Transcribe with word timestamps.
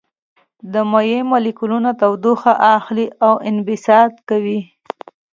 د 0.73 0.75
مایع 0.91 1.21
مالیکولونه 1.31 1.89
تودوخه 2.01 2.53
اخلي 2.75 3.07
او 3.25 3.33
انبساط 3.49 4.13
کوي. 4.29 4.61